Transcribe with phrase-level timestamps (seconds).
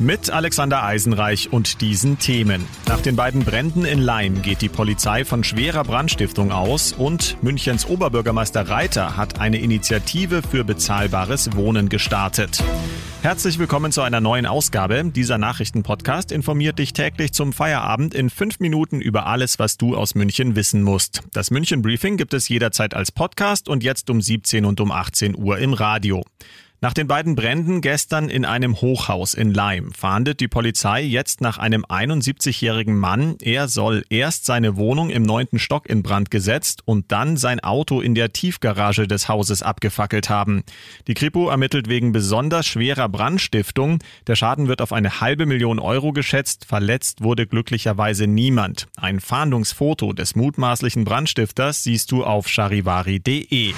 [0.00, 2.64] Mit Alexander Eisenreich und diesen Themen.
[2.86, 7.84] Nach den beiden Bränden in Leim geht die Polizei von schwerer Brandstiftung aus und Münchens
[7.84, 12.62] Oberbürgermeister Reiter hat eine Initiative für bezahlbares Wohnen gestartet.
[13.22, 15.02] Herzlich willkommen zu einer neuen Ausgabe.
[15.04, 20.14] Dieser Nachrichtenpodcast informiert dich täglich zum Feierabend in fünf Minuten über alles, was du aus
[20.14, 21.22] München wissen musst.
[21.32, 25.36] Das München Briefing gibt es jederzeit als Podcast und jetzt um 17 und um 18
[25.36, 26.22] Uhr im Radio.
[26.80, 31.58] Nach den beiden Bränden gestern in einem Hochhaus in Leim fahndet die Polizei jetzt nach
[31.58, 33.34] einem 71-jährigen Mann.
[33.42, 38.00] Er soll erst seine Wohnung im neunten Stock in Brand gesetzt und dann sein Auto
[38.00, 40.62] in der Tiefgarage des Hauses abgefackelt haben.
[41.08, 43.98] Die Kripo ermittelt wegen besonders schwerer Brandstiftung.
[44.28, 46.64] Der Schaden wird auf eine halbe Million Euro geschätzt.
[46.64, 48.86] Verletzt wurde glücklicherweise niemand.
[48.96, 53.74] Ein Fahndungsfoto des mutmaßlichen Brandstifters siehst du auf charivari.de.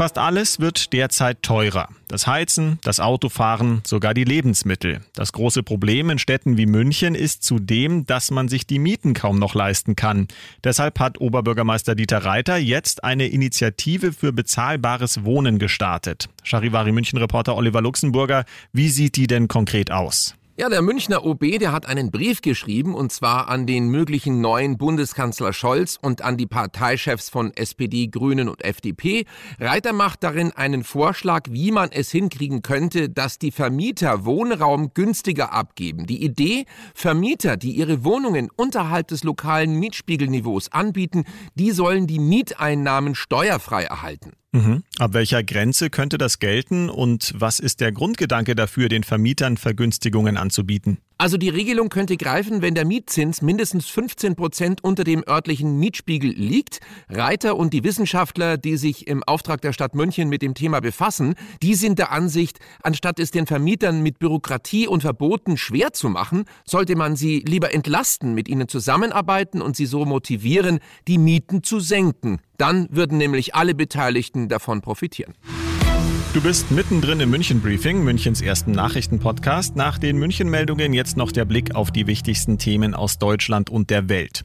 [0.00, 1.90] Fast alles wird derzeit teurer.
[2.08, 5.02] Das Heizen, das Autofahren, sogar die Lebensmittel.
[5.12, 9.38] Das große Problem in Städten wie München ist zudem, dass man sich die Mieten kaum
[9.38, 10.26] noch leisten kann.
[10.64, 16.30] Deshalb hat Oberbürgermeister Dieter Reiter jetzt eine Initiative für bezahlbares Wohnen gestartet.
[16.44, 20.34] Charivari München Reporter Oliver Luxemburger, wie sieht die denn konkret aus?
[20.60, 24.76] Ja, der Münchner OB, der hat einen Brief geschrieben, und zwar an den möglichen neuen
[24.76, 29.24] Bundeskanzler Scholz und an die Parteichefs von SPD, Grünen und FDP.
[29.58, 35.54] Reiter macht darin einen Vorschlag, wie man es hinkriegen könnte, dass die Vermieter Wohnraum günstiger
[35.54, 36.04] abgeben.
[36.04, 43.14] Die Idee, Vermieter, die ihre Wohnungen unterhalb des lokalen Mietspiegelniveaus anbieten, die sollen die Mieteinnahmen
[43.14, 44.32] steuerfrei erhalten.
[44.52, 44.82] Mhm.
[44.98, 50.36] Ab welcher Grenze könnte das gelten und was ist der Grundgedanke dafür, den Vermietern Vergünstigungen
[50.36, 50.98] anzubieten?
[51.20, 56.30] Also die Regelung könnte greifen, wenn der Mietzins mindestens 15 Prozent unter dem örtlichen Mietspiegel
[56.30, 56.80] liegt.
[57.10, 61.34] Reiter und die Wissenschaftler, die sich im Auftrag der Stadt München mit dem Thema befassen,
[61.62, 66.46] die sind der Ansicht, anstatt es den Vermietern mit Bürokratie und Verboten schwer zu machen,
[66.64, 71.80] sollte man sie lieber entlasten, mit ihnen zusammenarbeiten und sie so motivieren, die Mieten zu
[71.80, 72.40] senken.
[72.56, 75.34] Dann würden nämlich alle Beteiligten davon profitieren.
[76.32, 79.74] Du bist mittendrin im München Briefing, Münchens ersten Nachrichtenpodcast.
[79.74, 83.90] Nach den München Meldungen jetzt noch der Blick auf die wichtigsten Themen aus Deutschland und
[83.90, 84.44] der Welt.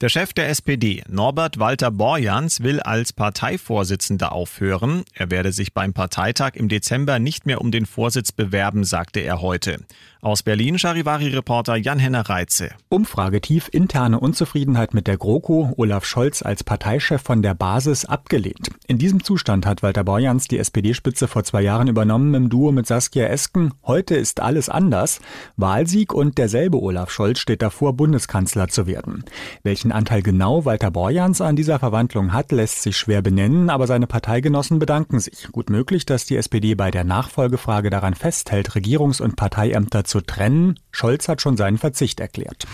[0.00, 5.04] Der Chef der SPD, Norbert Walter Borjans, will als Parteivorsitzender aufhören.
[5.14, 9.40] Er werde sich beim Parteitag im Dezember nicht mehr um den Vorsitz bewerben, sagte er
[9.40, 9.78] heute.
[10.24, 12.70] Aus Berlin Charivari-Reporter Jan-Henner Reitze.
[12.88, 18.70] Umfragetief interne Unzufriedenheit mit der GroKo, Olaf Scholz als Parteichef von der Basis abgelehnt.
[18.86, 22.86] In diesem Zustand hat Walter Borjans die SPD-Spitze vor zwei Jahren übernommen im Duo mit
[22.86, 23.74] Saskia Esken.
[23.84, 25.20] Heute ist alles anders.
[25.58, 29.24] Wahlsieg und derselbe Olaf Scholz steht davor, Bundeskanzler zu werden.
[29.62, 34.06] Welchen Anteil genau Walter Borjans an dieser Verwandlung hat, lässt sich schwer benennen, aber seine
[34.06, 35.48] Parteigenossen bedanken sich.
[35.52, 40.78] Gut möglich, dass die SPD bei der Nachfolgefrage daran festhält, Regierungs- und Parteiämter zu trennen.
[40.90, 42.66] Scholz hat schon seinen Verzicht erklärt.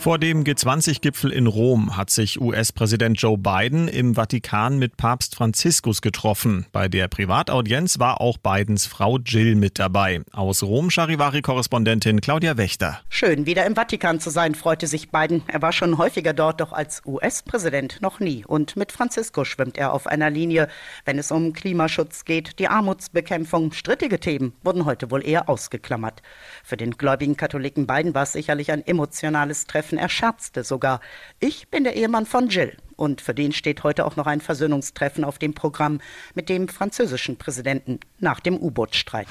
[0.00, 6.02] Vor dem G20-Gipfel in Rom hat sich US-Präsident Joe Biden im Vatikan mit Papst Franziskus
[6.02, 6.66] getroffen.
[6.70, 10.22] Bei der Privataudienz war auch Bidens Frau Jill mit dabei.
[10.32, 13.00] Aus Rom Charivari-Korrespondentin Claudia Wächter.
[13.08, 15.42] Schön, wieder im Vatikan zu sein, freute sich Biden.
[15.48, 18.44] Er war schon häufiger dort, doch als US-Präsident noch nie.
[18.46, 20.68] Und mit Francisco schwimmt er auf einer Linie,
[21.06, 22.60] wenn es um Klimaschutz geht.
[22.60, 26.22] Die Armutsbekämpfung, strittige Themen wurden heute wohl eher ausgeklammert.
[26.62, 29.98] Für den gläubigen Katholiken Biden war es sicherlich ein emotionales Treffen Treffen.
[29.98, 31.00] Er scherzte sogar.
[31.40, 32.76] Ich bin der Ehemann von Jill.
[32.96, 36.00] Und für den steht heute auch noch ein Versöhnungstreffen auf dem Programm
[36.34, 39.28] mit dem französischen Präsidenten nach dem U-Boot-Streit.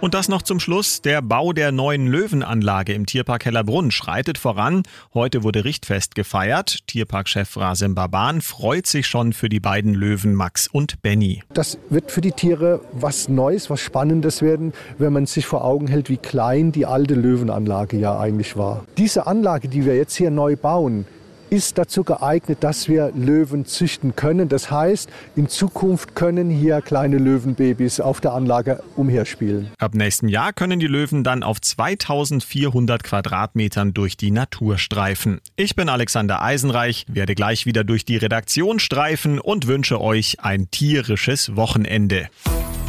[0.00, 1.02] Und das noch zum Schluss.
[1.02, 4.84] Der Bau der neuen Löwenanlage im Tierpark Hellerbrunn schreitet voran.
[5.12, 6.86] Heute wurde Richtfest gefeiert.
[6.86, 11.42] Tierparkchef Rasim Baban freut sich schon für die beiden Löwen Max und Benny.
[11.52, 15.88] Das wird für die Tiere was Neues, was Spannendes werden, wenn man sich vor Augen
[15.88, 18.84] hält, wie klein die alte Löwenanlage ja eigentlich war.
[18.98, 21.06] Diese Anlage, die wir jetzt hier neu bauen,
[21.50, 24.48] ist dazu geeignet, dass wir Löwen züchten können.
[24.48, 29.70] Das heißt, in Zukunft können hier kleine Löwenbabys auf der Anlage umherspielen.
[29.78, 35.40] Ab nächstem Jahr können die Löwen dann auf 2400 Quadratmetern durch die Natur streifen.
[35.56, 40.70] Ich bin Alexander Eisenreich, werde gleich wieder durch die Redaktion streifen und wünsche euch ein
[40.70, 42.28] tierisches Wochenende.